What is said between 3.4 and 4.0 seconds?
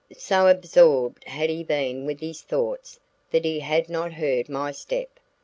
he had